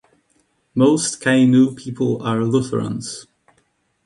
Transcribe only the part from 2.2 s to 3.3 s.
are Lutherans.